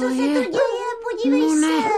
[0.00, 0.88] Co se je- to děje?
[1.10, 1.82] Podívej No ne.
[1.82, 1.88] se.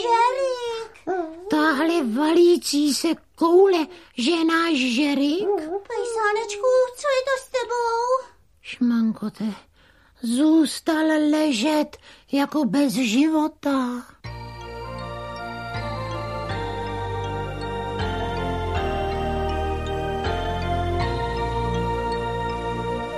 [0.00, 1.18] Žerik.
[1.50, 3.86] Tahle valící se koule,
[4.18, 5.48] že je náš žerik?
[5.88, 6.66] Pejsánečku,
[6.96, 8.28] co je to s tebou?
[8.62, 9.44] Šmankote,
[10.22, 11.96] zůstal ležet
[12.32, 14.02] jako bez života.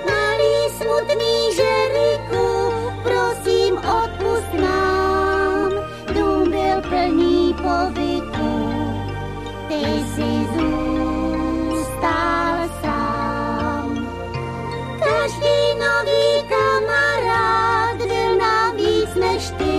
[0.09, 1.30] Malý smutný
[7.71, 8.51] povyku,
[9.67, 9.81] ty
[10.53, 12.01] zůstal.
[14.99, 17.97] Každý nový kamarád
[18.75, 19.71] víc než ty.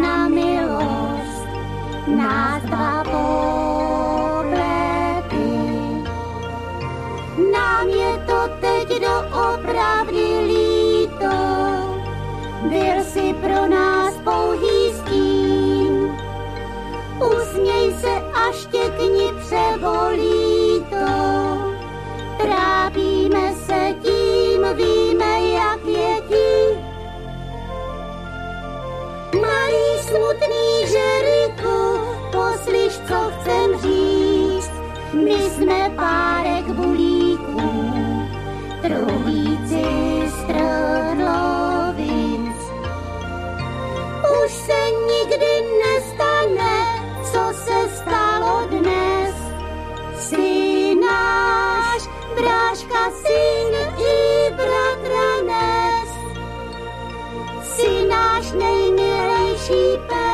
[0.00, 1.46] Na milost.
[7.52, 9.00] Nám je to teď
[10.46, 11.36] líto,
[12.62, 13.25] byl si
[35.24, 37.60] My jsme párek bulíků,
[38.82, 39.84] truhlíci
[40.40, 41.76] strnovinc.
[44.44, 45.46] Už se nikdy
[45.84, 46.86] nestane,
[47.24, 49.34] co se stalo dnes.
[50.18, 52.02] Jsi náš
[52.34, 56.10] bráška, syn i bratranec.
[57.62, 60.25] Jsi náš nejmilejší pes.